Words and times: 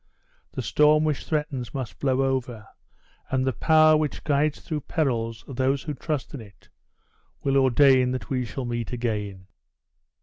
The 0.53 0.63
storm 0.63 1.03
which 1.03 1.25
threatens 1.25 1.75
must 1.75 1.99
blow 1.99 2.23
over, 2.23 2.67
and 3.29 3.45
the 3.45 3.53
power 3.53 3.95
which 3.95 4.23
guides 4.23 4.59
through 4.59 4.79
perils 4.79 5.43
those 5.47 5.83
who 5.83 5.93
trust 5.93 6.33
in 6.33 6.41
it, 6.41 6.69
will 7.43 7.55
ordain 7.57 8.09
that 8.09 8.27
we 8.27 8.43
shall 8.43 8.65
meet 8.65 8.91
again!" 8.93 9.45